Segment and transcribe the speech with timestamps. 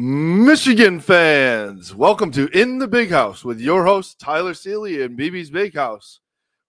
[0.00, 5.50] Michigan fans, welcome to In the Big House with your host Tyler Seeley and BB's
[5.50, 6.20] Big House.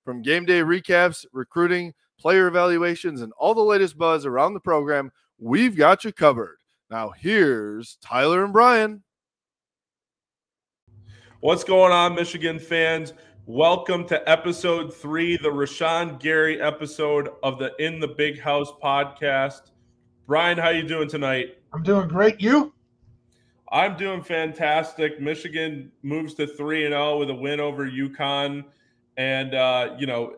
[0.04, 5.12] From game day recaps, recruiting, player evaluations, and all the latest buzz around the program,
[5.38, 6.58] we've got you covered.
[6.90, 9.04] Now, here's Tyler and Brian.
[11.42, 13.14] What's going on, Michigan fans?
[13.46, 19.70] Welcome to episode three, the Rashan Gary episode of the In the Big House podcast.
[20.26, 21.60] Brian, how are you doing tonight?
[21.72, 22.42] I'm doing great.
[22.42, 22.74] You?
[23.72, 25.22] I'm doing fantastic.
[25.22, 28.66] Michigan moves to three and zero oh with a win over UConn,
[29.18, 30.38] and uh, you know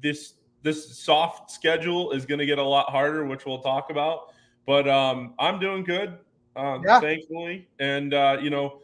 [0.00, 4.32] this this soft schedule is going to get a lot harder, which we'll talk about.
[4.66, 6.18] But um, I'm doing good,
[6.56, 7.00] uh, yeah.
[7.00, 8.80] thankfully, and uh, you know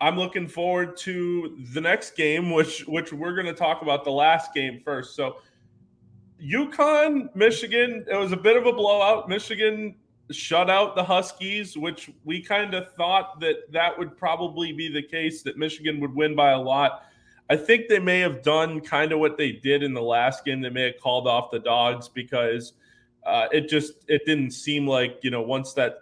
[0.00, 4.12] I'm looking forward to the next game, which which we're going to talk about the
[4.12, 5.14] last game first.
[5.14, 5.36] So
[6.42, 9.28] UConn, Michigan, it was a bit of a blowout.
[9.28, 9.94] Michigan
[10.30, 15.02] shut out the Huskies, which we kind of thought that that would probably be the
[15.02, 17.04] case, that Michigan would win by a lot.
[17.48, 20.60] I think they may have done kind of what they did in the last game.
[20.60, 22.72] They may have called off the dogs because
[23.24, 25.98] uh, it just it didn't seem like you know once that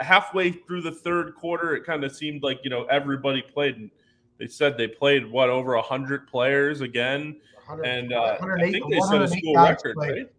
[0.00, 3.76] halfway through the third quarter, it kind of seemed like you know everybody played.
[3.76, 3.90] And
[4.38, 7.40] they said they played what over hundred players again,
[7.84, 10.10] and uh, I think they set a school record, played.
[10.10, 10.30] right?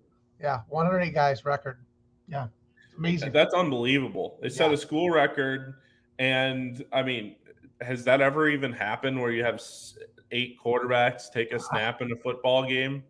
[0.42, 1.80] Yeah, 108 guys record.
[2.28, 2.48] Yeah,
[2.98, 3.32] amazing.
[3.32, 4.38] That's unbelievable.
[4.42, 5.76] They set a school record,
[6.20, 7.36] and I mean,
[7.82, 9.62] has that ever even happened where you have
[10.32, 13.04] eight quarterbacks take a uh, snap in a football game?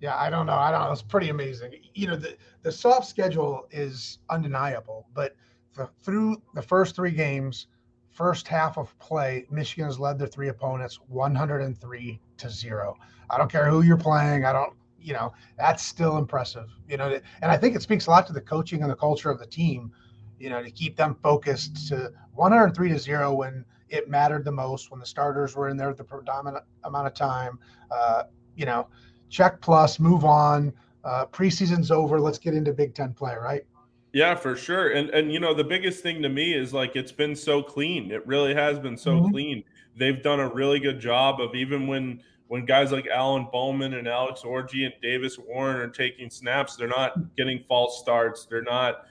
[0.00, 0.54] Yeah, I don't know.
[0.54, 0.92] I don't know.
[0.92, 1.74] It's pretty amazing.
[1.94, 5.34] You know, the the soft schedule is undeniable, but
[5.74, 7.68] the, through the first three games,
[8.10, 12.96] first half of play, Michigan has led their three opponents 103 to zero.
[13.30, 14.44] I don't care who you're playing.
[14.44, 14.72] I don't
[15.06, 16.68] you know, that's still impressive.
[16.88, 19.30] You know, and I think it speaks a lot to the coaching and the culture
[19.30, 19.92] of the team.
[20.40, 24.90] You know, to keep them focused to 103 to zero when it mattered the most,
[24.90, 27.60] when the starters were in there the predominant amount of time.
[27.90, 28.24] Uh,
[28.56, 28.88] you know,
[29.30, 30.72] check plus, move on.
[31.04, 32.20] Uh, preseason's over.
[32.20, 33.64] Let's get into Big Ten play, right?
[34.12, 34.90] Yeah, for sure.
[34.90, 38.10] And and you know, the biggest thing to me is like it's been so clean.
[38.10, 39.30] It really has been so mm-hmm.
[39.30, 39.64] clean.
[39.96, 44.06] They've done a really good job of even when when guys like Alan Bowman and
[44.06, 48.46] Alex Orji and Davis Warren are taking snaps, they're not getting false starts.
[48.46, 49.06] They're not,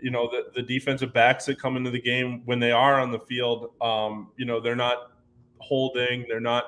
[0.00, 3.10] you know, the, the defensive backs that come into the game when they are on
[3.10, 5.12] the field, um, you know, they're not
[5.58, 6.64] holding, they're not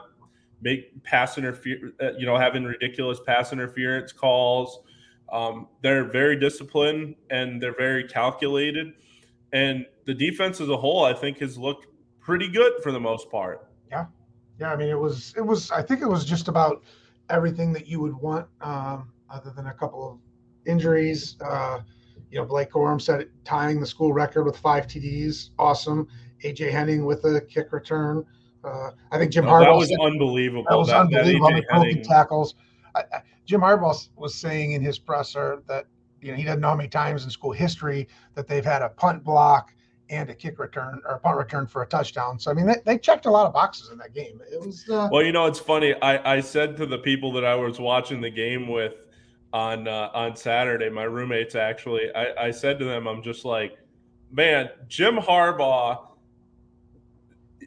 [0.63, 4.81] make pass interference, uh, you know, having ridiculous pass interference calls.
[5.31, 8.95] Um, they're very disciplined and they're very calculated.
[9.53, 11.87] And the defense as a whole, I think, has looked
[12.21, 13.66] pretty good for the most part.
[14.61, 16.83] Yeah, I mean, it was it was I think it was just about
[17.31, 20.19] everything that you would want, um, other than a couple of
[20.67, 21.37] injuries.
[21.41, 21.81] Uh,
[22.31, 26.09] you know, Blake Corum said tying the school record with five TDs, awesome.
[26.45, 28.25] AJ Henning with a kick return.
[28.65, 29.65] Uh, I think Jim oh, Harbaugh.
[29.65, 30.65] That was said, unbelievable.
[30.69, 31.51] That was that, unbelievable.
[31.51, 32.55] That I mean, tackles.
[32.95, 35.87] I, I, Jim Harbaugh was saying in his presser that
[36.21, 38.89] you know he doesn't know how many times in school history that they've had a
[38.89, 39.73] punt block
[40.09, 42.39] and a kick return or a punt return for a touchdown.
[42.39, 44.41] So I mean, they, they checked a lot of boxes in that game.
[44.53, 45.95] It was uh, well, you know, it's funny.
[46.03, 49.07] I I said to the people that I was watching the game with
[49.53, 53.79] on uh, on Saturday, my roommates actually, I, I said to them, I'm just like,
[54.31, 56.03] man, Jim Harbaugh.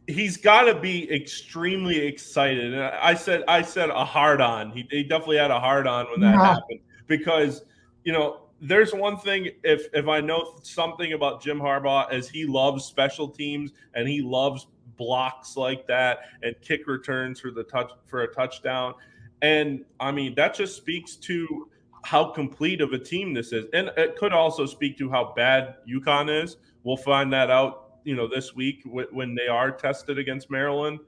[0.07, 4.71] He's got to be extremely excited, and I said, I said a hard on.
[4.71, 6.45] He, he definitely had a hard on when that yeah.
[6.45, 7.61] happened because,
[8.03, 12.45] you know, there's one thing if if I know something about Jim Harbaugh is he
[12.45, 17.91] loves special teams and he loves blocks like that and kick returns for the touch
[18.05, 18.93] for a touchdown.
[19.41, 21.69] And I mean that just speaks to
[22.03, 23.65] how complete of a team this is.
[23.73, 26.57] And it could also speak to how bad UConn is.
[26.83, 30.99] We'll find that out, you know, this week when they are tested against Maryland.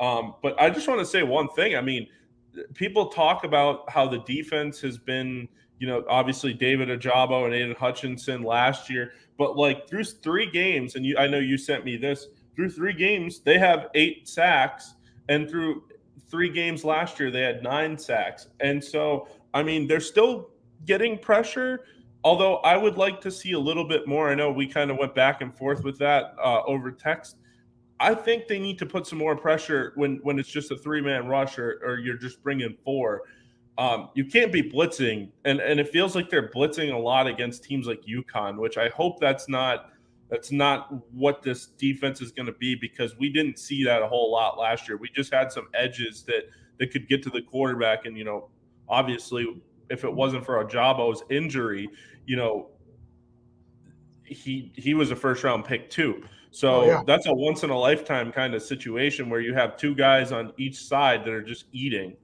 [0.00, 1.76] Um, but I just want to say one thing.
[1.76, 2.06] I mean,
[2.72, 5.48] people talk about how the defense has been–
[5.82, 10.94] you know, obviously David Ojabo and Aidan Hutchinson last year, but like through three games,
[10.94, 14.94] and you, I know you sent me this through three games, they have eight sacks,
[15.28, 15.82] and through
[16.30, 18.46] three games last year, they had nine sacks.
[18.60, 20.50] And so, I mean, they're still
[20.86, 21.80] getting pressure.
[22.22, 24.30] Although I would like to see a little bit more.
[24.30, 27.38] I know we kind of went back and forth with that uh, over text.
[27.98, 31.00] I think they need to put some more pressure when when it's just a three
[31.00, 33.22] man rush or, or you're just bringing four
[33.78, 37.64] um, you can't be blitzing, and and it feels like they're blitzing a lot against
[37.64, 39.90] teams like UConn, which I hope that's not
[40.30, 44.06] that's not what this defense is going to be because we didn't see that a
[44.06, 44.96] whole lot last year.
[44.96, 46.44] We just had some edges that
[46.78, 48.50] that could get to the quarterback, and you know,
[48.88, 49.46] obviously,
[49.90, 51.88] if it wasn't for Ojabo's injury,
[52.26, 52.70] you know,
[54.24, 56.22] he he was a first round pick too.
[56.50, 57.02] So Oh, yeah.
[57.06, 60.52] that's a once in a lifetime kind of situation where you have two guys on
[60.58, 62.16] each side that are just eating.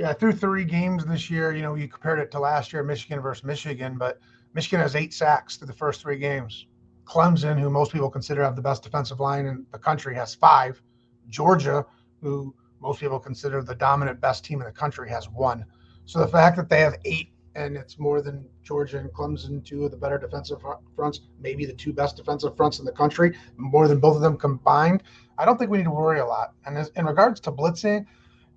[0.00, 3.20] Yeah, through three games this year, you know, you compared it to last year, Michigan
[3.20, 4.18] versus Michigan, but
[4.54, 6.68] Michigan has eight sacks through the first three games.
[7.04, 10.80] Clemson, who most people consider have the best defensive line in the country, has five.
[11.28, 11.84] Georgia,
[12.22, 15.66] who most people consider the dominant best team in the country, has one.
[16.06, 19.84] So the fact that they have eight and it's more than Georgia and Clemson, two
[19.84, 20.62] of the better defensive
[20.96, 24.38] fronts, maybe the two best defensive fronts in the country, more than both of them
[24.38, 25.02] combined.
[25.36, 26.54] I don't think we need to worry a lot.
[26.64, 28.06] And as, in regards to blitzing,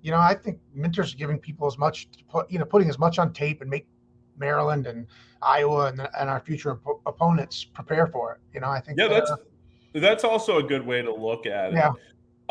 [0.04, 2.98] you know, I think Minter's giving people as much, to put, you know, putting as
[2.98, 3.86] much on tape and make
[4.38, 5.06] Maryland and
[5.40, 8.40] Iowa and, and our future op- opponents prepare for it.
[8.52, 9.36] You know, I think Yeah, that's uh,
[9.94, 11.76] that's also a good way to look at it.
[11.76, 11.92] Yeah.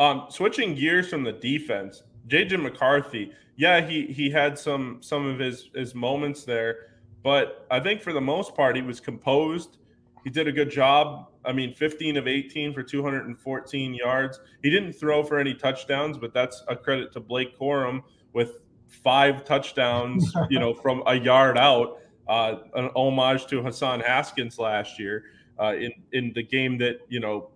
[0.00, 3.30] Um, switching gears from the defense, JJ McCarthy.
[3.54, 8.12] Yeah, he he had some some of his his moments there, but I think for
[8.12, 9.78] the most part he was composed.
[10.24, 11.28] He did a good job.
[11.44, 14.40] I mean, 15 of 18 for 214 yards.
[14.62, 19.44] He didn't throw for any touchdowns, but that's a credit to Blake Corum with five
[19.44, 21.98] touchdowns, you know, from a yard out.
[22.26, 25.24] Uh, an homage to Hassan Haskins last year
[25.60, 27.50] uh, in in the game that you know,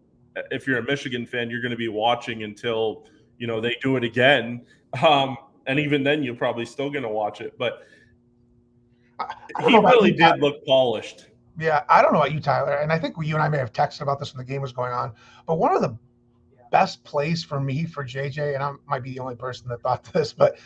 [0.50, 3.05] if you're a Michigan fan, you're going to be watching until
[3.38, 4.67] you know they do it again.
[5.03, 5.37] Um,
[5.67, 7.56] and even then, you're probably still going to watch it.
[7.59, 7.82] But
[9.67, 11.27] he really did look polished.
[11.58, 13.72] Yeah, I don't know about you, Tyler, and I think you and I may have
[13.72, 15.12] texted about this when the game was going on.
[15.44, 15.99] But one of the
[16.70, 20.05] best plays for me for JJ, and I might be the only person that thought
[20.12, 20.58] this, but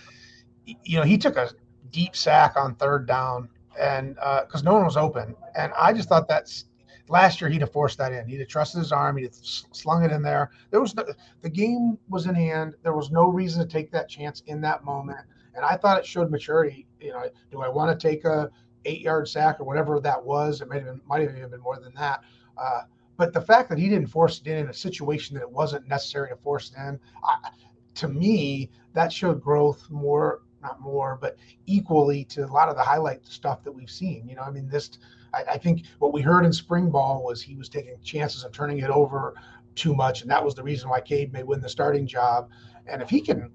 [0.67, 1.51] you know, he took a
[1.91, 3.49] deep sack on third down,
[3.81, 6.67] and uh, because no one was open, and I just thought that's
[7.09, 8.29] last year he'd have forced that in.
[8.29, 9.17] He'd have trusted his arm.
[9.17, 10.51] He'd have slung it in there.
[10.71, 11.05] There was no,
[11.41, 12.75] the game was in hand.
[12.83, 15.21] There was no reason to take that chance in that moment,
[15.55, 16.87] and I thought it showed maturity.
[17.01, 18.51] You know, do I want to take a
[18.85, 20.61] eight yard sack or whatever that was.
[20.61, 22.23] It might have been, might have even been more than that.
[22.57, 22.83] Uh,
[23.17, 25.87] but the fact that he didn't force it in in a situation that it wasn't
[25.87, 27.51] necessary to force it in, I,
[27.95, 31.37] to me, that showed growth more, not more, but
[31.67, 34.27] equally to a lot of the highlight stuff that we've seen.
[34.29, 34.91] You know, I mean, this,
[35.35, 38.53] I, I think what we heard in spring ball was he was taking chances of
[38.53, 39.35] turning it over
[39.75, 42.51] too much, and that was the reason why Cade may win the starting job.
[42.87, 43.51] And if he can,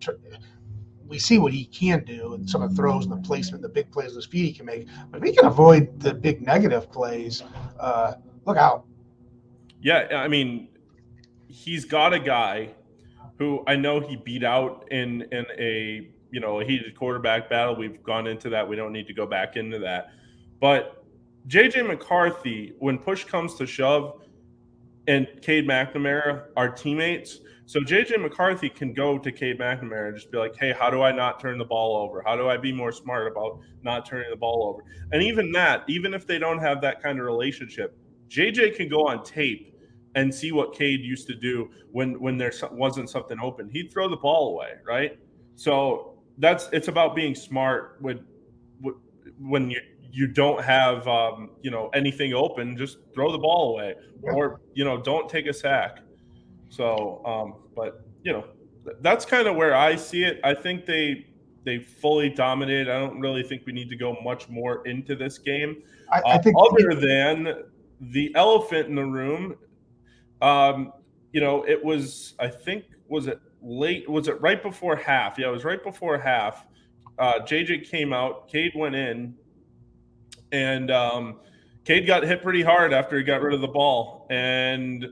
[1.08, 3.70] we see what he can do and some of the throws and the placement, the
[3.70, 4.88] big plays, those feet he can make.
[5.10, 7.44] But if he can avoid the big negative plays,
[7.80, 8.16] uh,
[8.46, 8.86] look out.
[9.82, 10.70] Yeah, I mean,
[11.48, 12.70] he's got a guy
[13.38, 17.76] who I know he beat out in in a you know a heated quarterback battle.
[17.76, 18.68] We've gone into that.
[18.68, 20.10] We don't need to go back into that.
[20.60, 21.06] But
[21.48, 24.22] JJ McCarthy, when push comes to shove,
[25.08, 27.40] and Cade McNamara are teammates.
[27.66, 31.02] So JJ McCarthy can go to Cade McNamara and just be like, "Hey, how do
[31.02, 32.22] I not turn the ball over?
[32.26, 35.84] How do I be more smart about not turning the ball over?" And even that,
[35.88, 37.98] even if they don't have that kind of relationship,
[38.30, 39.74] JJ can go on tape
[40.16, 43.70] and see what Cade used to do when when there wasn't something open.
[43.70, 45.20] He'd throw the ball away, right?
[45.56, 48.22] So that's it's about being smart with,
[48.82, 48.96] with
[49.40, 49.82] when you
[50.12, 54.84] you don't have um, you know anything open, just throw the ball away, or you
[54.84, 56.00] know don't take a sack.
[56.70, 58.46] So, um, but you know
[59.02, 60.40] that's kind of where I see it.
[60.44, 61.26] I think they
[61.64, 62.90] they fully dominated.
[62.90, 65.84] I don't really think we need to go much more into this game.
[66.12, 67.64] I, I Uh, think other than
[68.00, 69.56] the elephant in the room,
[70.42, 70.94] um,
[71.34, 74.10] you know, it was I think was it late?
[74.10, 75.38] Was it right before half?
[75.38, 76.66] Yeah, it was right before half.
[77.20, 78.48] Uh, JJ came out.
[78.48, 79.36] Cade went in,
[80.52, 81.40] and um,
[81.86, 85.08] Cade got hit pretty hard after he got rid of the ball, and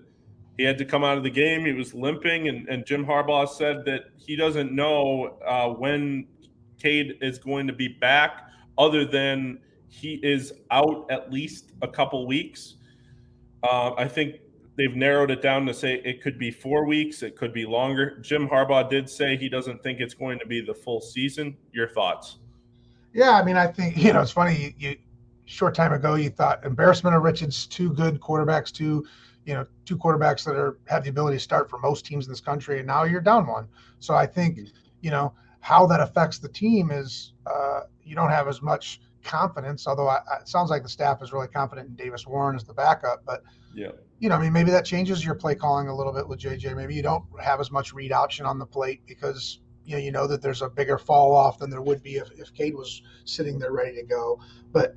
[0.57, 1.65] he had to come out of the game.
[1.65, 6.27] He was limping, and, and Jim Harbaugh said that he doesn't know uh, when
[6.81, 12.27] Cade is going to be back, other than he is out at least a couple
[12.27, 12.75] weeks.
[13.63, 14.35] Uh, I think
[14.77, 18.19] they've narrowed it down to say it could be four weeks, it could be longer.
[18.19, 21.55] Jim Harbaugh did say he doesn't think it's going to be the full season.
[21.71, 22.37] Your thoughts?
[23.13, 24.73] Yeah, I mean, I think you know it's funny.
[24.77, 24.97] You, you
[25.45, 29.05] short time ago you thought embarrassment of riches, two good quarterbacks, two
[29.45, 32.31] you know two quarterbacks that are have the ability to start for most teams in
[32.31, 33.67] this country, and now you're down one.
[33.99, 34.59] So I think
[35.01, 39.87] you know how that affects the team is uh, you don't have as much confidence.
[39.87, 42.63] Although I, I- it sounds like the staff is really confident in Davis Warren as
[42.63, 43.91] the backup, but Yeah.
[44.19, 46.75] you know, I mean, maybe that changes your play calling a little bit with JJ.
[46.75, 50.11] Maybe you don't have as much read option on the plate because you know you
[50.11, 53.01] know that there's a bigger fall off than there would be if, if Cade was
[53.25, 54.39] sitting there ready to go.
[54.71, 54.95] But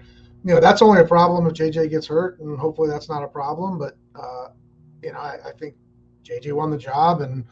[0.48, 3.28] you know, that's only a problem if JJ gets hurt, and hopefully that's not a
[3.28, 3.78] problem.
[3.78, 4.48] But uh,
[5.02, 5.74] you know, I, I think
[6.24, 7.44] JJ won the job, and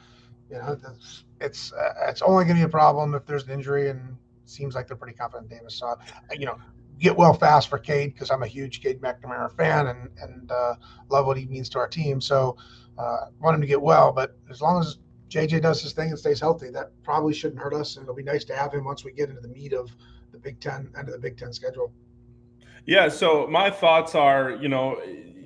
[0.51, 3.51] you know, that's, it's uh, it's only going to be a problem if there's an
[3.51, 5.75] injury, and seems like they're pretty confident Davis.
[5.75, 5.97] So, uh,
[6.39, 6.57] you know,
[6.99, 10.77] get well fast for Cade because I'm a huge Cade McNamara fan and and uh,
[11.11, 12.19] love what he means to our team.
[12.19, 12.57] So
[12.97, 14.97] uh, want him to get well, but as long as
[15.29, 17.97] JJ does his thing and stays healthy, that probably shouldn't hurt us.
[17.97, 19.95] And it'll be nice to have him once we get into the meat of
[20.33, 21.93] the Big Ten end of the Big Ten schedule.
[22.87, 23.09] Yeah.
[23.09, 25.01] So my thoughts are, you know,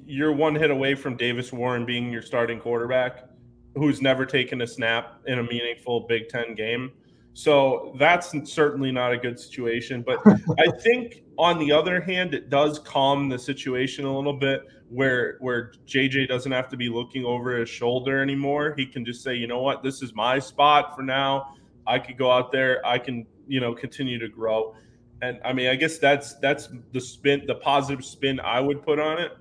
[0.07, 3.29] you're one hit away from Davis Warren being your starting quarterback,
[3.77, 6.93] who's never taken a snap in a meaningful Big Ten game.
[7.33, 10.03] So that's certainly not a good situation.
[10.03, 10.21] But
[10.59, 15.37] I think on the other hand, it does calm the situation a little bit where
[15.39, 18.75] where JJ doesn't have to be looking over his shoulder anymore.
[18.77, 21.55] He can just say, you know what, this is my spot for now.
[21.87, 22.85] I could go out there.
[22.85, 24.75] I can, you know, continue to grow.
[25.23, 28.99] And I mean, I guess that's that's the spin, the positive spin I would put
[28.99, 29.33] on it.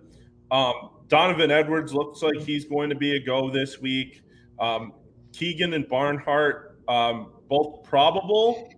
[0.52, 4.22] Um, Donovan Edwards looks like he's going to be a go this week.
[4.60, 4.94] Um,
[5.34, 8.72] Keegan and Barnhart, um, both probable,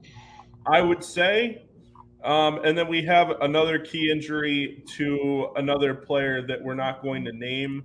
[0.66, 1.66] I would say.
[2.24, 7.26] Um, and then we have another key injury to another player that we're not going
[7.26, 7.84] to name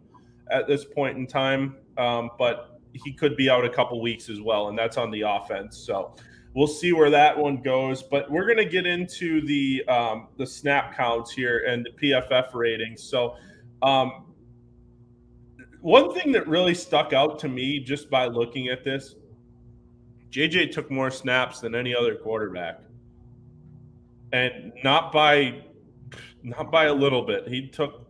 [0.50, 4.40] at this point in time, um, but he could be out a couple weeks as
[4.40, 5.76] well, and that's on the offense.
[5.78, 6.14] So
[6.56, 8.02] we'll see where that one goes.
[8.02, 12.54] But we're going to get into the um, the snap counts here and the PFF
[12.54, 13.02] ratings.
[13.02, 13.36] So
[13.82, 14.24] um,
[15.80, 19.14] one thing that really stuck out to me just by looking at this,
[20.30, 22.80] JJ took more snaps than any other quarterback
[24.32, 25.62] and not by
[26.42, 27.46] not by a little bit.
[27.46, 28.05] He took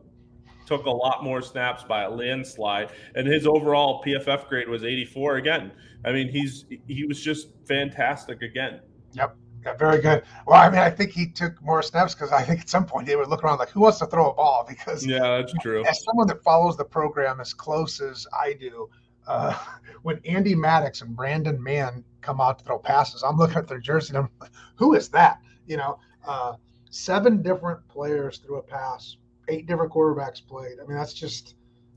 [0.67, 5.37] took a lot more snaps by a landslide, and his overall PFF grade was 84
[5.37, 5.73] again.
[6.05, 8.81] I mean, he's he was just fantastic again.
[9.13, 9.37] Yep.
[9.65, 10.23] Yeah, very good.
[10.47, 13.07] Well, I mean, I think he took more snaps because I think at some point
[13.07, 14.65] they would look around like, who wants to throw a ball?
[14.69, 15.85] Because yeah, that's true.
[15.85, 18.89] As someone that follows the program as close as I do,
[19.27, 19.59] uh,
[20.03, 23.81] when Andy Maddox and Brandon Mann come out to throw passes, I'm looking at their
[23.81, 25.41] jersey and I'm like, who is that?
[25.67, 26.55] You know, uh,
[26.91, 29.17] seven different players threw a pass,
[29.49, 30.75] eight different quarterbacks played.
[30.83, 31.55] I mean, that's just,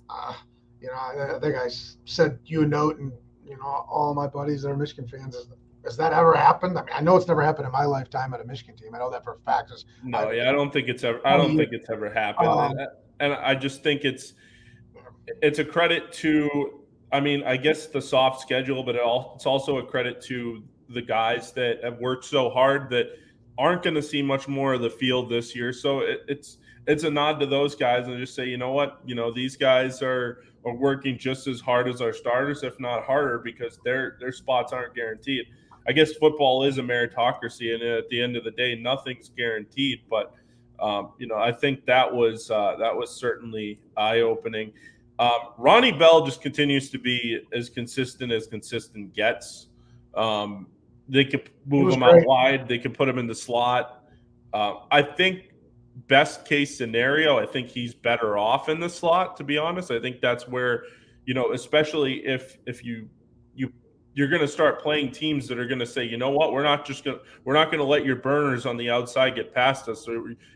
[0.10, 0.34] uh,
[0.82, 1.70] you know, I, I think I
[2.06, 3.12] said you a note, and
[3.46, 5.36] you know, all my buddies that are Michigan fans.
[5.36, 5.48] Is,
[5.86, 6.78] has that ever happened?
[6.78, 8.94] I mean, I know it's never happened in my lifetime at a Michigan team.
[8.94, 9.72] I know that for a fact.
[9.72, 11.26] It's, no, I, yeah, I don't think it's ever.
[11.26, 12.88] I don't think it's ever happened, um, and,
[13.20, 14.34] and I just think it's
[15.42, 16.82] it's a credit to.
[17.12, 20.64] I mean, I guess the soft schedule, but it all, it's also a credit to
[20.90, 23.08] the guys that have worked so hard that
[23.58, 25.74] aren't going to see much more of the field this year.
[25.74, 26.58] So it, it's
[26.90, 29.56] it's a nod to those guys and just say, you know what, you know these
[29.56, 34.18] guys are are working just as hard as our starters, if not harder, because their
[34.20, 35.46] their spots aren't guaranteed.
[35.88, 40.02] I guess football is a meritocracy, and at the end of the day, nothing's guaranteed.
[40.10, 40.34] But
[40.80, 44.74] um, you know, I think that was uh, that was certainly eye opening.
[45.20, 49.68] Um, Ronnie Bell just continues to be as consistent as consistent gets.
[50.16, 50.68] Um,
[51.08, 52.22] they could move him great.
[52.22, 52.68] out wide.
[52.68, 54.06] They could put him in the slot.
[54.54, 55.49] Uh, I think
[56.08, 59.38] best case scenario, I think he's better off in the slot.
[59.38, 60.84] To be honest, I think that's where
[61.26, 63.08] you know, especially if if you
[63.54, 63.72] you
[64.16, 66.64] you're going to start playing teams that are going to say, you know what, we're
[66.64, 69.54] not just going to we're not going to let your burners on the outside get
[69.54, 70.04] past us.
[70.04, 70.12] So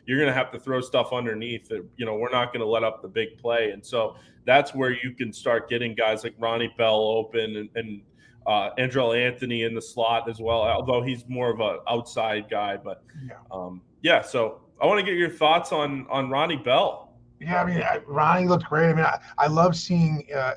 [0.06, 1.68] you're going to have to throw stuff underneath.
[1.70, 4.74] That, you know, we're not going to let up the big play, and so that's
[4.74, 8.02] where you can start getting guys like Ronnie Bell open and, and
[8.48, 12.78] uh, Andrel Anthony in the slot as well, although he's more of an outside guy.
[12.78, 17.14] But yeah, um, yeah so I want to get your thoughts on on Ronnie Bell.
[17.40, 18.90] Yeah, I mean, Ronnie looked great.
[18.90, 20.56] I mean, I, I love seeing uh,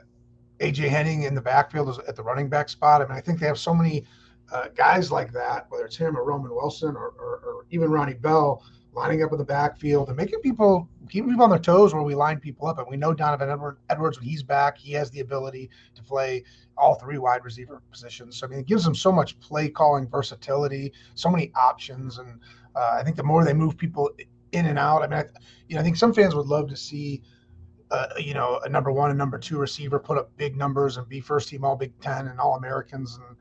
[0.58, 3.02] AJ Henning in the backfield at the running back spot.
[3.02, 4.04] I mean, I think they have so many
[4.50, 8.14] uh, guys like that, whether it's him or Roman Wilson or, or, or even Ronnie
[8.14, 8.64] Bell
[8.96, 12.14] lining up in the backfield and making people keeping people on their toes where we
[12.14, 12.78] line people up.
[12.78, 16.42] And we know Donovan Edward, Edwards when he's back, he has the ability to play
[16.78, 18.38] all three wide receiver positions.
[18.38, 22.40] So I mean, it gives them so much play calling versatility, so many options, and
[22.74, 24.10] uh, I think the more they move people
[24.52, 25.24] in and out, I mean, I,
[25.68, 27.22] you know, I think some fans would love to see.
[27.88, 31.08] Uh, you know, a number one and number two receiver put up big numbers and
[31.08, 33.36] be first team All Big Ten and All Americans, and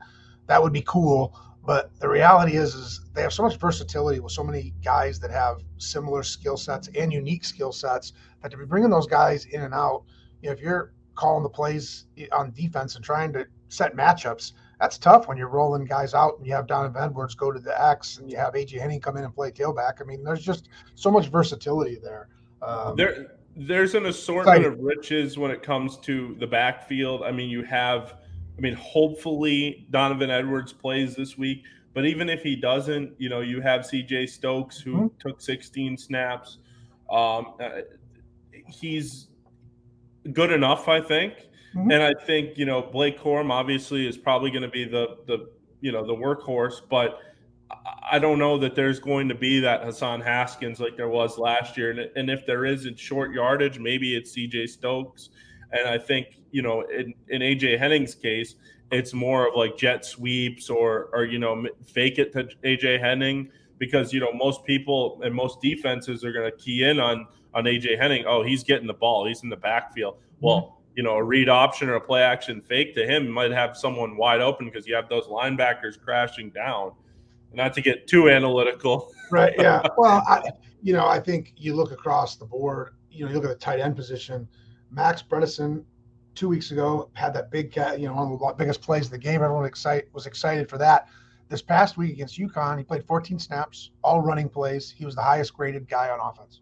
[0.46, 1.36] that would be cool.
[1.66, 5.32] But the reality is, is they have so much versatility with so many guys that
[5.32, 9.62] have similar skill sets and unique skill sets that to be bringing those guys in
[9.62, 10.04] and out,
[10.42, 14.96] you know, if you're calling the plays on defense and trying to set matchups, that's
[14.96, 18.18] tough when you're rolling guys out and you have Donovan Edwards go to the X
[18.18, 20.00] and you have AJ Henning come in and play tailback.
[20.00, 22.28] I mean, there's just so much versatility there.
[22.62, 27.22] Um, there, there's an assortment of riches when it comes to the backfield.
[27.22, 28.18] I mean, you have
[28.56, 31.64] I mean, hopefully Donovan Edwards plays this week.
[31.96, 35.06] But even if he doesn't, you know, you have CJ Stokes who mm-hmm.
[35.18, 36.58] took 16 snaps.
[37.10, 37.80] Um, uh,
[38.66, 39.28] he's
[40.32, 41.48] good enough, I think.
[41.74, 41.90] Mm-hmm.
[41.90, 45.50] And I think, you know, Blake Corum obviously is probably going to be the, the,
[45.80, 46.80] you know, the workhorse.
[46.88, 47.18] But
[48.10, 51.76] I don't know that there's going to be that Hassan Haskins like there was last
[51.76, 51.90] year.
[51.90, 55.30] And, and if there is in short yardage, maybe it's CJ Stokes.
[55.72, 58.54] And I think, you know, in, in AJ Henning's case,
[58.90, 63.50] it's more of like jet sweeps or, or, you know, fake it to AJ Henning
[63.76, 67.64] because, you know, most people and most defenses are going to key in on, on
[67.64, 68.24] AJ Henning.
[68.26, 69.26] Oh, he's getting the ball.
[69.26, 70.16] He's in the backfield.
[70.40, 70.92] Well, mm-hmm.
[70.94, 74.16] you know, a read option or a play action fake to him might have someone
[74.16, 76.92] wide open because you have those linebackers crashing down
[77.52, 79.12] not to get too analytical.
[79.30, 79.52] right.
[79.58, 79.86] Yeah.
[79.98, 80.42] Well, I,
[80.82, 82.94] you know, I think you look across the board.
[83.10, 84.48] You know, you look at the tight end position.
[84.90, 85.84] Max Bredeson,
[86.36, 87.98] two weeks ago, had that big cat.
[87.98, 89.42] You know, one of the biggest plays of the game.
[89.42, 91.08] Everyone excited was excited for that.
[91.48, 94.90] This past week against UConn, he played 14 snaps, all running plays.
[94.90, 96.60] He was the highest graded guy on offense.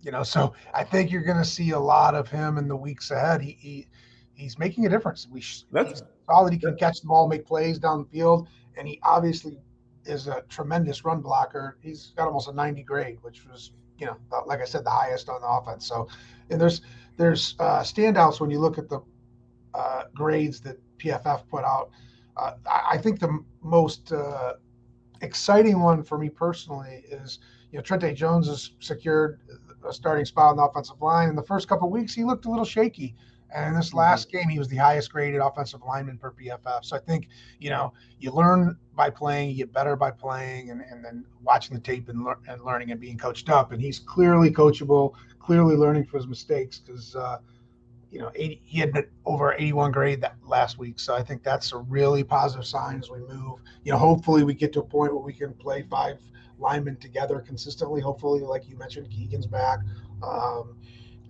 [0.00, 2.76] You know, so I think you're going to see a lot of him in the
[2.76, 3.40] weeks ahead.
[3.40, 3.86] He, he
[4.34, 5.26] he's making a difference.
[5.30, 8.86] We that's saw that he can catch the ball, make plays down the field, and
[8.86, 9.58] he obviously
[10.04, 11.78] is a tremendous run blocker.
[11.80, 15.28] He's got almost a 90 grade, which was, you know, like I said, the highest
[15.28, 15.86] on the offense.
[15.86, 16.08] So,
[16.50, 16.82] and there's
[17.16, 19.00] there's uh, standouts when you look at the
[19.74, 21.90] uh, grades that PFF put out.
[22.36, 24.54] Uh, I, think the most uh,
[25.22, 27.38] exciting one for me personally is,
[27.72, 29.40] you know, Trente Jones has secured
[29.86, 31.30] a starting spot on the offensive line.
[31.30, 33.14] In the first couple weeks, he looked a little shaky.
[33.54, 33.98] And in this mm-hmm.
[33.98, 36.84] last game, he was the highest graded offensive lineman per PFF.
[36.84, 40.80] So I think, you know, you learn by playing, you get better by playing, and,
[40.82, 43.72] and then watching the tape and, le- and learning and being coached up.
[43.72, 47.38] And he's clearly coachable, clearly learning from his mistakes because, uh,
[48.10, 48.92] you know, 80, he had
[49.24, 50.98] over 81 grade that last week.
[50.98, 53.60] So I think that's a really positive sign as we move.
[53.84, 56.18] You know, hopefully we get to a point where we can play five
[56.58, 58.00] linemen together consistently.
[58.00, 59.80] Hopefully, like you mentioned, Keegan's back.
[60.22, 60.76] Um,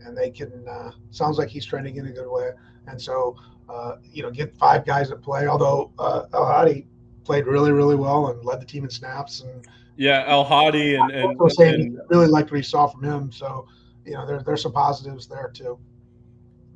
[0.05, 0.67] and they can.
[0.69, 2.51] Uh, sounds like he's trending in a good way,
[2.87, 3.37] and so
[3.69, 5.47] uh, you know, get five guys that play.
[5.47, 6.87] Although uh, El Hadi
[7.25, 9.41] played really, really well and led the team in snaps.
[9.41, 13.33] And yeah, El Hadi and, and, and really liked what he saw from him.
[13.33, 13.67] So
[14.05, 15.79] you know, there, there's some positives there too.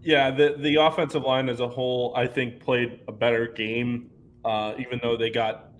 [0.02, 4.10] Yeah, the the offensive line as a whole, I think, played a better game,
[4.44, 5.72] uh, even though they got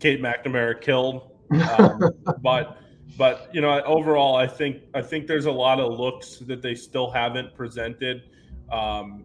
[0.00, 1.28] Cade McNamara killed.
[1.52, 2.00] Um,
[2.40, 2.78] but
[3.16, 6.74] but you know, overall, I think I think there's a lot of looks that they
[6.74, 8.22] still haven't presented.
[8.70, 9.24] Um,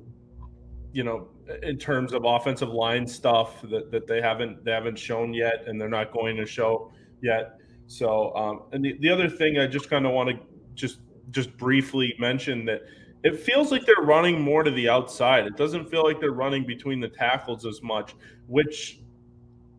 [0.92, 1.28] you know,
[1.64, 5.80] in terms of offensive line stuff that, that they haven't they haven't shown yet, and
[5.80, 7.60] they're not going to show yet.
[7.88, 10.40] So, um, and the, the other thing I just kind of want to
[10.76, 11.00] just
[11.32, 12.82] just briefly mention that
[13.24, 15.46] it feels like they're running more to the outside.
[15.46, 18.16] It doesn't feel like they're running between the tackles as much,
[18.48, 19.00] which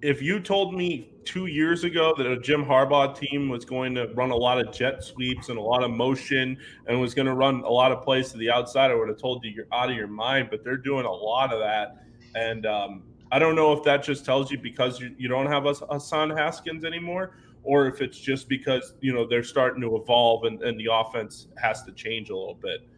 [0.03, 4.07] if you told me two years ago that a Jim Harbaugh team was going to
[4.15, 6.57] run a lot of jet sweeps and a lot of motion
[6.87, 9.19] and was going to run a lot of plays to the outside, I would have
[9.19, 10.49] told you you're out of your mind.
[10.51, 14.25] But they're doing a lot of that, and um, I don't know if that just
[14.25, 18.49] tells you because you, you don't have a Hassan Haskins anymore, or if it's just
[18.49, 22.37] because you know they're starting to evolve and, and the offense has to change a
[22.37, 22.89] little bit.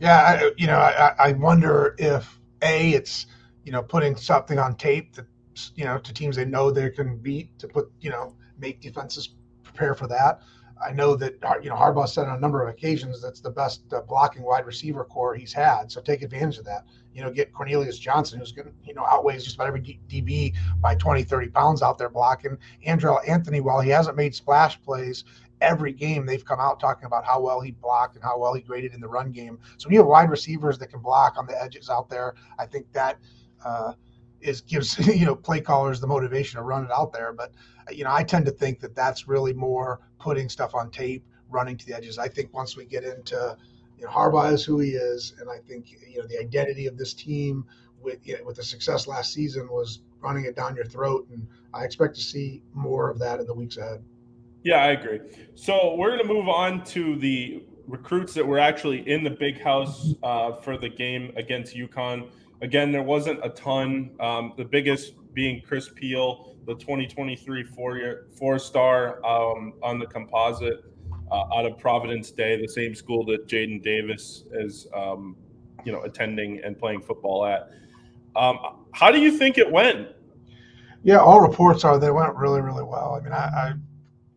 [0.00, 3.26] Yeah, I, you know, I, I wonder if a it's
[3.64, 5.26] you know putting something on tape that
[5.74, 9.34] you know, to teams they know they can beat to put, you know, make defenses
[9.62, 10.42] prepare for that.
[10.84, 13.82] I know that you know Harbaugh said on a number of occasions that's the best
[13.92, 15.90] uh, blocking wide receiver core he's had.
[15.92, 16.86] So take advantage of that.
[17.14, 20.54] You know, get Cornelius Johnson, who's going to you know outweighs just about every DB
[20.80, 22.56] by 20, 30 pounds out there blocking.
[22.86, 25.24] Andrel Anthony, while he hasn't made splash plays
[25.60, 28.62] every game, they've come out talking about how well he blocked and how well he
[28.62, 29.58] graded in the run game.
[29.76, 32.66] So when you have wide receivers that can block on the edges out there, I
[32.66, 33.18] think that.
[33.64, 33.92] Uh,
[34.42, 37.32] is gives you know play callers the motivation to run it out there.
[37.32, 37.52] But
[37.90, 41.76] you know, I tend to think that that's really more putting stuff on tape, running
[41.76, 42.18] to the edges.
[42.18, 43.56] I think once we get into
[43.98, 46.96] you know Harbaugh is who he is, and I think you know the identity of
[46.96, 47.64] this team
[48.02, 51.46] with you know, with the success last season was running it down your throat, and
[51.74, 54.02] I expect to see more of that in the weeks ahead.
[54.62, 55.20] Yeah, I agree.
[55.54, 59.60] So we're going to move on to the recruits that were actually in the big
[59.60, 62.28] house uh, for the game against UConn.
[62.62, 64.12] Again, there wasn't a ton.
[64.20, 70.06] Um, the biggest being Chris Peel, the 2023 four year four star um, on the
[70.06, 70.84] composite
[71.32, 75.36] uh, out of Providence Day, the same school that Jaden Davis is, um,
[75.84, 77.70] you know, attending and playing football at.
[78.36, 78.58] Um,
[78.92, 80.08] how do you think it went?
[81.02, 83.18] Yeah, all reports are it went really, really well.
[83.18, 83.74] I mean, I, I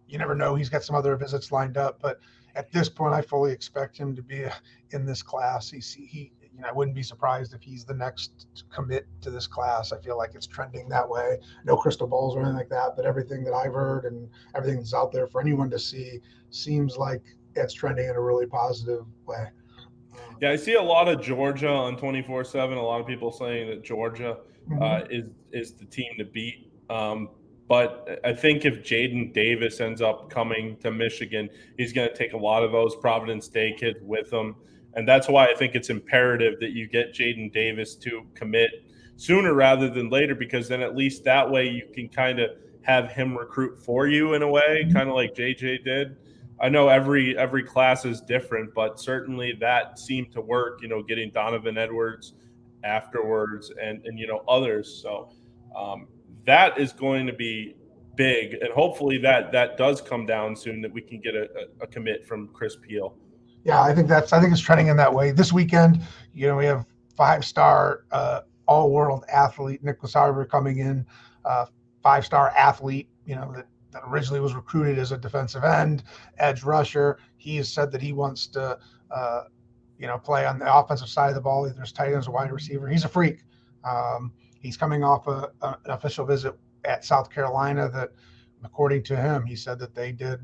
[0.08, 0.56] you never know.
[0.56, 2.20] He's got some other visits lined up, but
[2.56, 4.46] at this point, I fully expect him to be
[4.92, 5.70] in this class.
[5.70, 9.46] He he you know, I wouldn't be surprised if he's the next commit to this
[9.48, 9.92] class.
[9.92, 11.38] I feel like it's trending that way.
[11.66, 14.94] No crystal balls or anything like that, but everything that I've heard and everything that's
[14.94, 16.20] out there for anyone to see
[16.52, 17.22] seems like
[17.56, 19.48] it's trending in a really positive way.
[20.42, 22.78] Yeah, I see a lot of Georgia on 24 7.
[22.78, 24.38] A lot of people saying that Georgia
[24.70, 24.82] mm-hmm.
[24.82, 26.72] uh, is is the team to beat.
[26.90, 27.30] Um,
[27.68, 32.34] But I think if Jaden Davis ends up coming to Michigan, he's going to take
[32.34, 34.56] a lot of those Providence Day kids with him.
[34.96, 38.72] And that's why I think it's imperative that you get Jaden Davis to commit
[39.18, 43.12] sooner rather than later, because then at least that way you can kind of have
[43.12, 44.94] him recruit for you in a way, mm-hmm.
[44.94, 46.18] kind of like JJ did.
[46.62, 50.82] I know every every class is different, but certainly that seemed to work.
[50.82, 52.34] You know, getting Donovan Edwards
[52.84, 55.02] afterwards, and and you know others.
[55.02, 55.32] So
[55.76, 56.08] um,
[56.46, 57.76] that is going to be
[58.16, 60.82] big, and hopefully that that does come down soon.
[60.82, 61.50] That we can get a,
[61.82, 63.18] a, a commit from Chris Peel.
[63.66, 65.32] Yeah, I think that's I think it's trending in that way.
[65.32, 66.02] This weekend,
[66.34, 66.86] you know, we have
[67.18, 71.06] five star uh, all world athlete Nyckoles Harbor coming in,
[71.44, 71.66] uh,
[72.04, 73.10] five star athlete.
[73.26, 76.04] You know that that originally was recruited as a defensive end,
[76.38, 77.18] edge rusher.
[77.38, 78.78] He has said that he wants to,
[79.10, 79.44] uh,
[79.98, 82.32] you know, play on the offensive side of the ball, either as tight end or
[82.32, 82.88] wide receiver.
[82.88, 83.40] He's a freak.
[83.84, 88.12] Um, he's coming off a, a, an official visit at South Carolina that,
[88.64, 90.40] according to him, he said that they did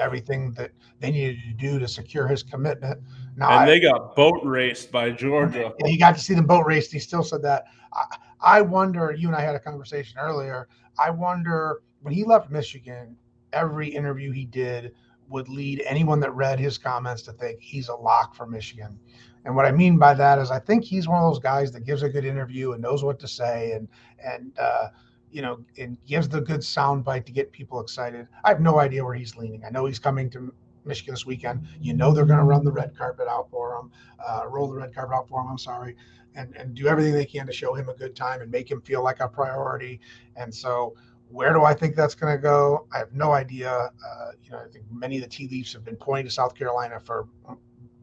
[0.00, 3.00] everything that they needed to do to secure his commitment.
[3.36, 5.72] Now, and I, they got boat raced by Georgia.
[5.84, 6.92] he got to see them boat raced.
[6.92, 7.64] He still said that.
[7.92, 9.14] I, I wonder.
[9.16, 10.68] You and I had a conversation earlier.
[10.98, 13.16] I wonder when he left Michigan,
[13.52, 14.92] every interview he did
[15.28, 18.98] would lead anyone that read his comments to think he's a lock for Michigan.
[19.44, 21.84] And what I mean by that is I think he's one of those guys that
[21.84, 23.88] gives a good interview and knows what to say and
[24.22, 24.88] and uh,
[25.30, 28.26] you know and gives the good sound bite to get people excited.
[28.44, 29.64] I have no idea where he's leaning.
[29.64, 30.52] I know he's coming to
[30.84, 31.66] Michigan this weekend.
[31.80, 33.90] You know they're going to run the red carpet out for him,
[34.26, 35.48] uh, roll the red carpet out for him.
[35.48, 35.96] I'm sorry,
[36.34, 38.80] and and do everything they can to show him a good time and make him
[38.80, 40.00] feel like a priority.
[40.36, 40.94] And so
[41.30, 42.86] where do I think that's going to go?
[42.92, 43.70] I have no idea.
[43.70, 46.54] Uh, you know, I think many of the tea leaves have been pointing to South
[46.56, 47.28] Carolina for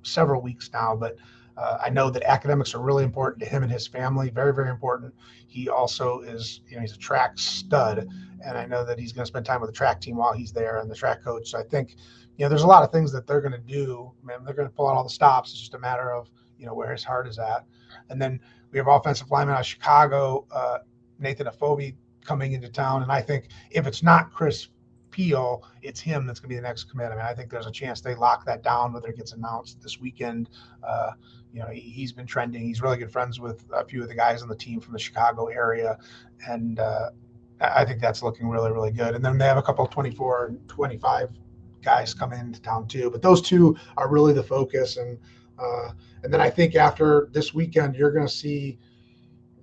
[0.03, 1.17] several weeks now, but
[1.57, 4.29] uh, I know that academics are really important to him and his family.
[4.29, 5.13] Very, very important.
[5.47, 8.07] He also is, you know, he's a track stud,
[8.45, 10.51] and I know that he's going to spend time with the track team while he's
[10.51, 11.49] there and the track coach.
[11.49, 11.95] So I think,
[12.37, 14.11] you know, there's a lot of things that they're going to do.
[14.23, 15.51] Man, they're going to pull out all the stops.
[15.51, 17.65] It's just a matter of, you know, where his heart is at.
[18.09, 18.39] And then
[18.71, 20.79] we have offensive lineman out of Chicago, uh,
[21.19, 23.01] Nathan Afobe coming into town.
[23.01, 24.67] And I think if it's not Chris
[25.17, 27.07] Peel, it's him that's going to be the next commit.
[27.07, 29.81] I mean, I think there's a chance they lock that down, whether it gets announced
[29.81, 30.51] this weekend.
[30.87, 31.13] Uh,
[31.51, 32.61] you know, he, has been trending.
[32.61, 34.99] He's really good friends with a few of the guys on the team from the
[34.99, 35.97] Chicago area.
[36.47, 37.09] And uh,
[37.59, 39.15] I think that's looking really, really good.
[39.15, 41.31] And then they have a couple 24 and 25
[41.81, 43.09] guys coming into town too.
[43.09, 44.97] But those two are really the focus.
[44.97, 45.17] And
[45.57, 48.77] uh, and then I think after this weekend, you're going to see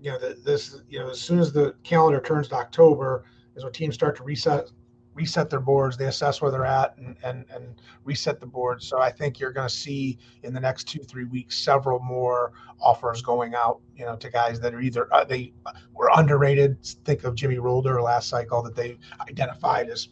[0.01, 3.73] you know, this, you know, as soon as the calendar turns to October, is when
[3.73, 4.69] teams start to reset
[5.14, 5.96] reset their boards.
[5.96, 8.83] They assess where they're at and and, and reset the board.
[8.83, 12.53] So I think you're going to see in the next two three weeks several more
[12.81, 13.81] offers going out.
[13.96, 15.53] You know, to guys that are either uh, they
[15.94, 16.85] were underrated.
[17.05, 20.09] Think of Jimmy Rolder last cycle that they identified as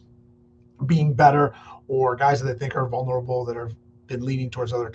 [0.85, 1.53] being better,
[1.87, 3.73] or guys that they think are vulnerable that have
[4.07, 4.91] been leaning towards other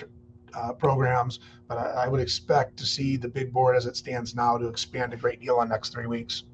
[0.54, 1.40] uh, programs.
[1.66, 4.68] But I, I, would expect to see the big board as it stands now to
[4.68, 6.44] expand a great deal in next three weeks.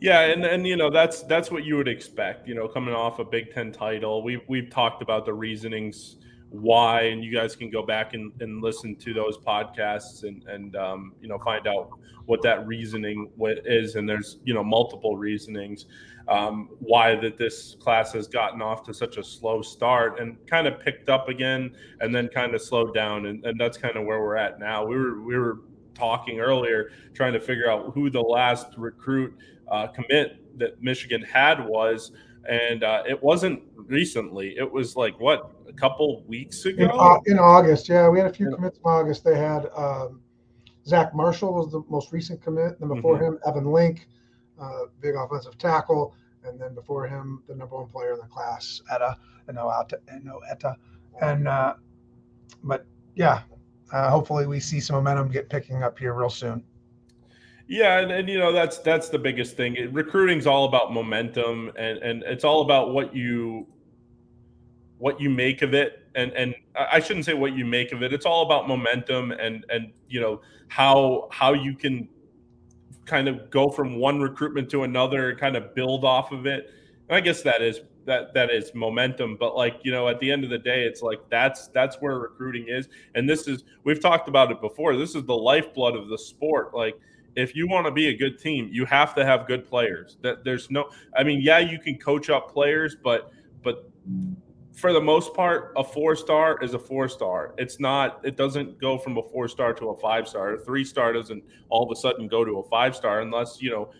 [0.00, 2.46] Yeah, and and you know that's that's what you would expect.
[2.46, 6.16] You know, coming off a Big Ten title, we we've talked about the reasonings
[6.50, 10.76] why, and you guys can go back and, and listen to those podcasts and and
[10.76, 11.90] um, you know find out
[12.26, 13.28] what that reasoning
[13.64, 13.96] is.
[13.96, 15.86] And there's you know multiple reasonings
[16.28, 20.68] um, why that this class has gotten off to such a slow start and kind
[20.68, 24.04] of picked up again and then kind of slowed down, and, and that's kind of
[24.04, 24.86] where we're at now.
[24.86, 25.58] We were we were
[25.94, 29.36] talking earlier trying to figure out who the last recruit
[29.70, 32.12] uh, commit that Michigan had was
[32.48, 34.56] and uh, it wasn't recently.
[34.56, 37.88] It was like what a couple weeks ago in, in August.
[37.88, 39.22] Yeah, we had a few commits in August.
[39.22, 40.20] They had um,
[40.86, 42.80] Zach Marshall was the most recent commit.
[42.80, 43.34] Then before mm-hmm.
[43.34, 44.08] him, Evan Link,
[44.60, 48.80] uh, big offensive tackle, and then before him, the number one player in the class,
[48.90, 49.16] Etta,
[49.52, 49.70] no
[50.50, 50.76] Etta,
[51.20, 51.74] and uh,
[52.64, 53.42] but yeah,
[53.92, 56.64] uh, hopefully we see some momentum get picking up here real soon.
[57.68, 59.76] Yeah, and, and you know that's that's the biggest thing.
[59.92, 63.66] Recruiting's all about momentum, and and it's all about what you
[64.96, 66.02] what you make of it.
[66.14, 68.14] And and I shouldn't say what you make of it.
[68.14, 72.08] It's all about momentum and and you know how how you can
[73.04, 76.70] kind of go from one recruitment to another, and kind of build off of it.
[77.10, 80.32] And I guess that is that that is momentum but like you know at the
[80.32, 84.00] end of the day it's like that's that's where recruiting is and this is we've
[84.00, 86.98] talked about it before this is the lifeblood of the sport like
[87.36, 90.18] if you want to be a good team, you have to have good players.
[90.22, 93.30] That there's no I mean, yeah, you can coach up players, but
[93.62, 93.90] but
[94.78, 97.52] for the most part, a four star is a four star.
[97.58, 100.54] It's not, it doesn't go from a four star to a five star.
[100.54, 103.70] A three star doesn't all of a sudden go to a five star unless, you
[103.70, 103.90] know,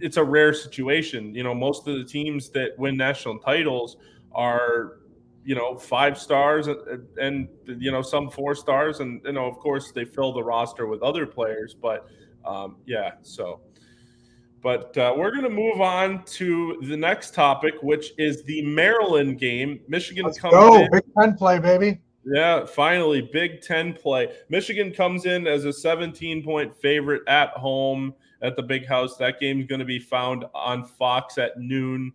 [0.00, 1.34] it's a rare situation.
[1.34, 3.98] You know, most of the teams that win national titles
[4.32, 5.00] are
[5.46, 9.00] you know five stars and, and, you know some four stars.
[9.00, 12.08] And you know of course they fill the roster with other players but
[12.44, 13.60] um, yeah so.
[14.62, 19.38] But uh, we're going to move on to the next topic which is the maryland
[19.38, 19.80] game.
[19.88, 20.82] Michigan Let's comes go.
[20.82, 22.00] in Big Ten play, baby.
[22.24, 24.34] yeah finally big 10 play.
[24.48, 29.16] Michigan comes in as a 17 point favorite at home at the big house.
[29.16, 32.12] That game is going to be found on fox at noon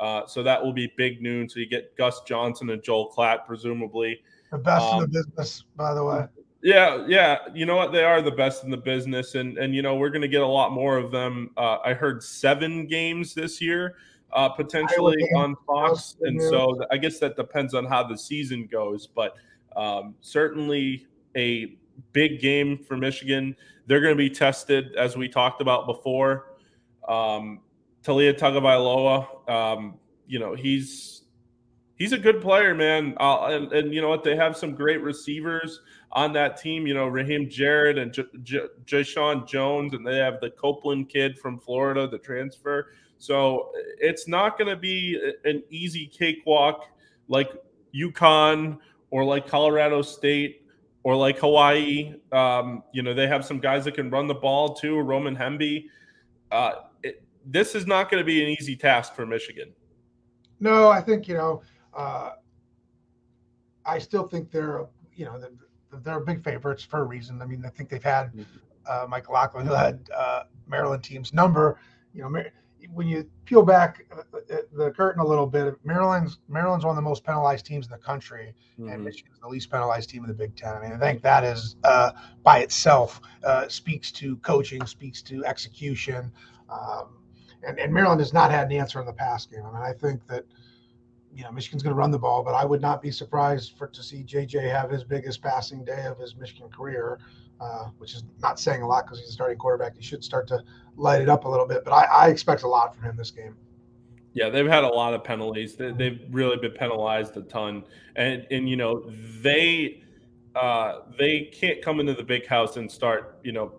[0.00, 1.48] uh, so that will be big noon.
[1.48, 4.22] So you get Gus Johnson and Joel Klatt, presumably.
[4.50, 6.26] The best Um, in the business, by the way.
[6.62, 7.38] Yeah, yeah.
[7.54, 7.92] You know what?
[7.92, 10.40] They are the best in the business, and and you know we're going to get
[10.40, 11.50] a lot more of them.
[11.56, 13.96] Uh, I heard seven games this year,
[14.32, 19.06] uh, potentially on Fox, and so I guess that depends on how the season goes.
[19.06, 19.34] But
[19.76, 21.76] um, certainly a
[22.12, 23.54] big game for Michigan.
[23.86, 26.54] They're going to be tested, as we talked about before.
[27.06, 27.60] Um,
[28.04, 31.22] Taulia Tagovailoa, um, you know he's
[31.96, 33.14] he's a good player, man.
[33.18, 34.24] Uh, and, and you know what?
[34.24, 35.80] They have some great receivers
[36.12, 36.86] on that team.
[36.86, 39.02] You know, Rakim Jarrett and J- J-
[39.46, 42.92] Jones, and they have the Copeland kid from Florida, the transfer.
[43.18, 46.88] So it's not going to be an easy cakewalk
[47.28, 47.50] like
[47.94, 48.78] UConn
[49.10, 50.66] or like Colorado State
[51.04, 52.14] or like Hawaii.
[52.32, 54.98] Um, you know, they have some guys that can run the ball too.
[54.98, 55.86] Roman Hemby.
[56.50, 56.72] Uh,
[57.46, 59.72] this is not going to be an easy task for Michigan.
[60.60, 61.62] No, I think you know.
[61.92, 62.30] Uh,
[63.86, 67.40] I still think they're you know they're, they're big favorites for a reason.
[67.42, 68.32] I mean, I think they've had
[68.86, 71.78] uh, Mike Locksley, who had uh, Maryland team's number.
[72.14, 72.50] You know, Mar-
[72.92, 74.20] when you peel back uh,
[74.52, 77.92] uh, the curtain a little bit, Maryland's Maryland's one of the most penalized teams in
[77.92, 79.04] the country, and Mhm.
[79.04, 80.74] Michigan's the least penalized team in the Big Ten.
[80.74, 85.44] I mean, I think that is uh, by itself uh, speaks to coaching, speaks to
[85.44, 86.32] execution,
[86.68, 87.16] um,
[87.66, 89.62] and, and Maryland has not had an answer in the pass game.
[89.64, 90.44] I mean, I think that
[91.34, 93.86] you know Michigan's going to run the ball, but I would not be surprised for
[93.88, 97.18] to see JJ have his biggest passing day of his Michigan career,
[97.60, 99.96] uh, which is not saying a lot because he's a starting quarterback.
[99.96, 100.62] He should start to
[100.96, 103.30] light it up a little bit, but I, I expect a lot from him this
[103.30, 103.56] game.
[104.32, 105.76] Yeah, they've had a lot of penalties.
[105.76, 107.84] They, they've really been penalized a ton,
[108.16, 110.02] and and you know they
[110.56, 113.72] uh, they can't come into the big house and start you know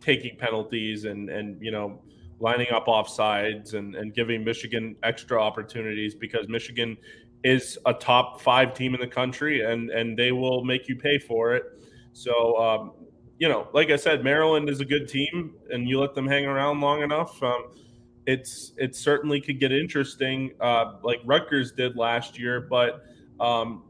[0.00, 2.00] taking penalties and and you know
[2.42, 6.96] lining up offsides and and giving Michigan extra opportunities because Michigan
[7.44, 11.18] is a top five team in the country and and they will make you pay
[11.18, 11.64] for it.
[12.12, 12.92] So um,
[13.38, 16.46] you know, like I said, Maryland is a good team, and you let them hang
[16.46, 17.42] around long enough.
[17.42, 17.72] Um,
[18.26, 22.60] it's it certainly could get interesting, uh, like Rutgers did last year.
[22.60, 23.02] But
[23.40, 23.82] um,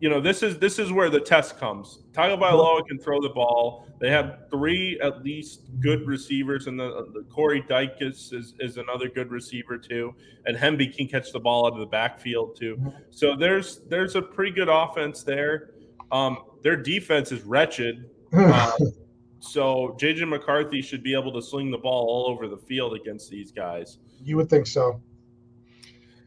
[0.00, 2.00] you know, this is this is where the test comes.
[2.12, 3.86] Tagovailoa can throw the ball.
[4.00, 9.08] They have three at least good receivers, and the, the Corey Dyches is, is another
[9.08, 10.14] good receiver too.
[10.46, 12.80] And Hemby can catch the ball out of the backfield too.
[13.10, 15.70] So there's there's a pretty good offense there.
[16.12, 18.08] Um, their defense is wretched.
[18.32, 18.72] Uh,
[19.40, 23.30] so JJ McCarthy should be able to sling the ball all over the field against
[23.30, 23.98] these guys.
[24.22, 25.00] You would think so.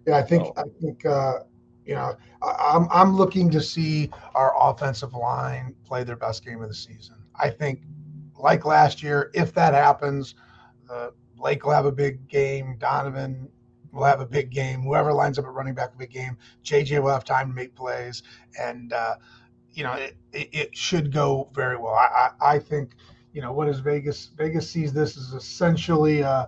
[0.05, 0.53] Yeah, I think Oh.
[0.57, 1.39] I think uh,
[1.85, 6.61] you know I, I'm I'm looking to see our offensive line play their best game
[6.61, 7.15] of the season.
[7.35, 7.81] I think,
[8.37, 10.35] like last year, if that happens,
[10.89, 12.77] uh, Blake will have a big game.
[12.77, 13.49] Donovan
[13.91, 14.81] will have a big game.
[14.81, 16.37] Whoever lines up at running back a big game.
[16.63, 18.23] JJ will have time to make plays,
[18.59, 19.15] and uh,
[19.73, 21.93] you know it, it, it should go very well.
[21.93, 22.95] I, I I think
[23.33, 24.29] you know what is Vegas?
[24.37, 26.23] Vegas sees this as essentially.
[26.23, 26.47] Uh,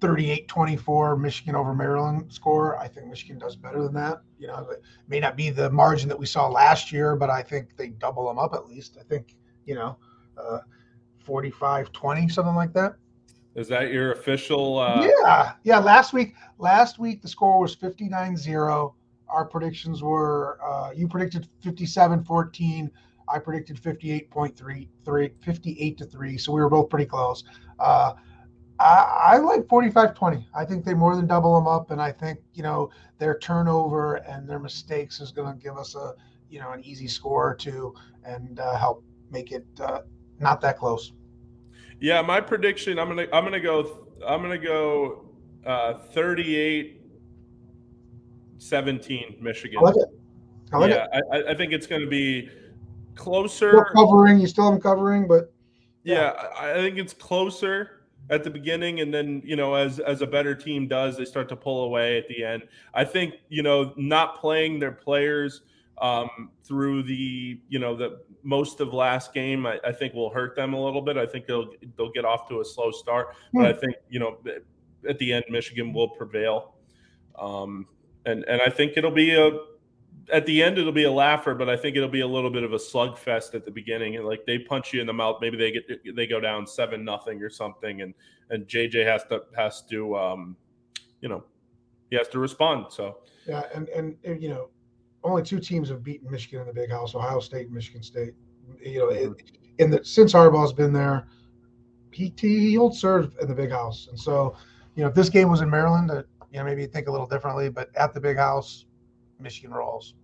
[0.00, 2.78] 38-24 Michigan over Maryland score.
[2.78, 4.22] I think Michigan does better than that.
[4.38, 7.42] You know, it may not be the margin that we saw last year, but I
[7.42, 8.96] think they double them up at least.
[9.00, 9.96] I think, you know,
[10.36, 10.60] uh,
[11.26, 12.94] 45-20, something like that.
[13.54, 14.78] Is that your official?
[14.78, 15.52] Uh, yeah.
[15.64, 15.78] Yeah.
[15.78, 18.94] Last week, last week the score was 59-0.
[19.28, 22.88] Our predictions were uh, you predicted 57-14.
[23.28, 26.38] I predicted 58.3, 58 to 3.
[26.38, 27.44] So we were both pretty close.
[27.78, 28.14] Uh,
[28.80, 30.48] I, I like 45 20.
[30.54, 31.90] I think they more than double them up.
[31.90, 35.94] And I think, you know, their turnover and their mistakes is going to give us
[35.94, 36.14] a,
[36.48, 40.00] you know, an easy score or two and uh, help make it uh,
[40.38, 41.12] not that close.
[42.00, 42.98] Yeah, my prediction.
[42.98, 43.26] I'm gonna.
[43.32, 44.06] I'm gonna go.
[44.24, 45.24] I'm gonna go.
[45.66, 47.02] Uh, 38
[48.58, 49.78] 17 Michigan.
[49.80, 50.08] I like it.
[50.72, 51.24] I like yeah, it.
[51.32, 52.48] I, I think it's going to be
[53.14, 53.70] closer.
[53.70, 54.38] Still covering.
[54.38, 55.52] You still have them covering, but
[56.04, 57.97] Yeah, I think it's closer
[58.30, 61.48] at the beginning, and then you know, as as a better team does, they start
[61.48, 62.62] to pull away at the end.
[62.94, 65.62] I think you know, not playing their players
[66.00, 69.66] um, through the you know the most of last game.
[69.66, 71.16] I, I, think will hurt them a little bit.
[71.16, 74.38] I think they'll they'll get off to a slow start, but I think you know
[75.08, 76.74] at the end Michigan will prevail,
[77.38, 77.86] um,
[78.26, 79.50] and and I think it'll be a
[80.32, 82.62] at the end it'll be a laugher, but I think it'll be a little bit
[82.62, 84.16] of a slugfest at the beginning.
[84.16, 87.04] And like they punch you in the mouth, maybe they get they go down seven
[87.04, 88.14] nothing or something, and
[88.50, 90.56] and JJ has to has to um,
[91.20, 91.44] you know
[92.10, 92.86] he has to respond.
[92.90, 94.68] So yeah, and and, and you know
[95.24, 98.34] only two teams have beaten Michigan in the Big House: Ohio State and Michigan State.
[98.82, 99.32] You know, mm-hmm.
[99.78, 101.28] in the since Harbaugh's been there,
[102.12, 104.56] he he old served in the Big House, and so
[104.94, 107.26] you know if this game was in Maryland, uh, you know maybe think a little
[107.26, 108.86] differently, but at the Big House,
[109.40, 110.14] Michigan rolls.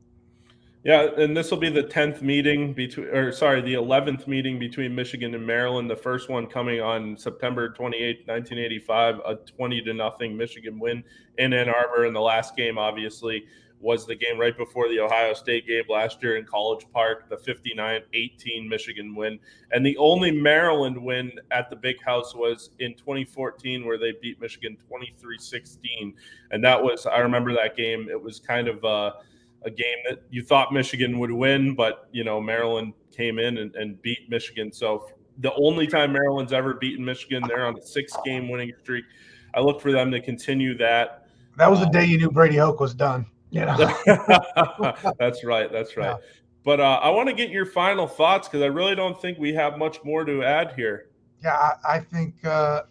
[0.85, 4.95] Yeah, and this will be the tenth meeting between, or sorry, the eleventh meeting between
[4.95, 5.91] Michigan and Maryland.
[5.91, 11.03] The first one coming on September 28, 1985, a twenty to nothing Michigan win
[11.39, 13.45] in Ann Arbor, and the last game, obviously,
[13.81, 17.37] was the game right before the Ohio State game last year in College Park, the
[17.39, 19.39] 59 18 Michigan win.
[19.73, 24.39] And the only Maryland win at the Big House was in 2014, where they beat
[24.39, 26.15] Michigan 23 16.
[26.51, 28.09] And that was, I remember that game.
[28.11, 29.15] It was kind of a,
[29.65, 33.75] a game that you thought Michigan would win, but, you know, Maryland came in and,
[33.77, 34.73] and beat Michigan.
[34.73, 39.05] So the only time Maryland's ever beaten Michigan, they're on a six game winning streak.
[39.55, 41.27] I look for them to continue that.
[41.57, 43.27] That was the day you knew Brady Hoke was done.
[43.51, 43.77] You know?
[45.19, 45.71] that's right.
[45.71, 46.09] That's right.
[46.09, 46.17] Yeah.
[46.65, 49.53] But uh, I want to get your final thoughts because I really don't think we
[49.55, 51.11] have much more to add here.
[51.43, 52.83] Yeah, I, I think uh,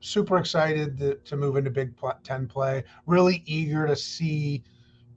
[0.00, 1.92] super excited to, to, move into Big
[2.24, 2.82] Ten play.
[3.06, 4.64] Really eager to see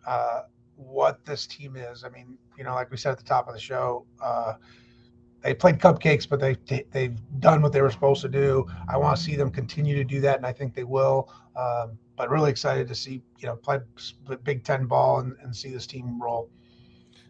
[0.06, 0.42] uh,
[0.88, 2.04] what this team is.
[2.04, 4.54] I mean, you know, like we said at the top of the show, uh,
[5.42, 6.56] they played cupcakes, but they
[6.92, 8.68] they've done what they were supposed to do.
[8.88, 11.32] I want to see them continue to do that, and I think they will.
[11.56, 13.80] Um, but really excited to see you know play
[14.44, 16.50] Big Ten ball and, and see this team roll.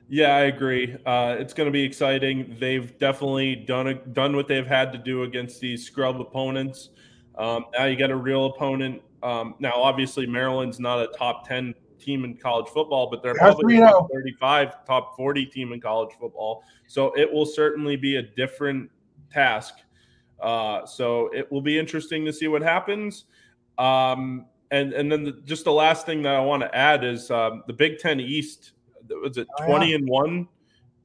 [0.09, 0.97] Yeah, I agree.
[1.05, 2.57] Uh, it's going to be exciting.
[2.59, 6.89] They've definitely done a, done what they've had to do against these scrub opponents.
[7.37, 9.01] Um, now you got a real opponent.
[9.23, 13.77] Um, now, obviously, Maryland's not a top ten team in college football, but they're probably
[13.77, 16.63] top 35, top 40 team in college football.
[16.87, 18.89] So it will certainly be a different
[19.31, 19.75] task.
[20.39, 23.25] Uh, so it will be interesting to see what happens.
[23.77, 27.29] Um, and and then the, just the last thing that I want to add is
[27.29, 28.71] um, the Big Ten East.
[29.21, 29.97] Was it oh, twenty yeah.
[29.97, 30.47] and one?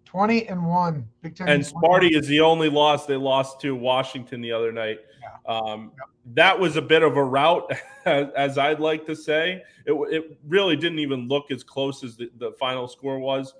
[0.06, 1.06] Twenty and one.
[1.20, 1.48] Big Ten.
[1.48, 5.00] And Sparty is the only loss they lost to Washington the other night.
[5.20, 5.54] Yeah.
[5.54, 5.92] Um.
[6.34, 7.70] That was a bit of a rout,
[8.04, 9.62] as, I'd like to say.
[9.84, 13.54] It, it really didn't even look as close as the, the final score was.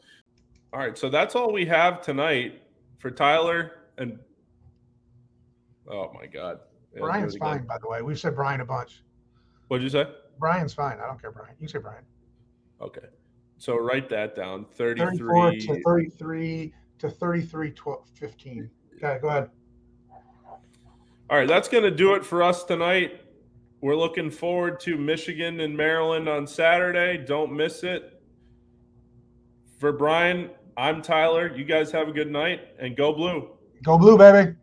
[0.72, 2.62] All right, so that's all we have tonight
[2.98, 4.18] for Tyler and.
[5.88, 6.58] Oh my God.
[6.98, 8.02] Brian's fine, by the way.
[8.02, 9.02] We've said Brian a bunch.
[9.68, 10.06] What'd you say?
[10.38, 10.98] Brian's fine.
[10.98, 11.54] I don't care, Brian.
[11.60, 12.02] You say Brian.
[12.80, 13.06] Okay.
[13.58, 18.70] So write that down 33 34 to 33 to 33 12, 15.
[18.96, 19.50] Okay, go ahead.
[21.28, 23.20] All right, that's going to do it for us tonight.
[23.80, 27.18] We're looking forward to Michigan and Maryland on Saturday.
[27.18, 28.22] Don't miss it.
[29.78, 31.54] For Brian, I'm Tyler.
[31.54, 33.50] You guys have a good night and go blue.
[33.82, 34.54] Go blue, baby.